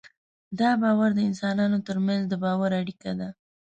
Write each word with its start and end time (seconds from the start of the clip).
دا 0.59 0.69
باور 0.81 1.09
د 1.15 1.19
انسانانو 1.29 1.77
تر 1.87 1.97
منځ 2.05 2.21
د 2.27 2.33
باور 2.43 2.71
اړیکه 2.81 3.11
ده. 3.19 3.29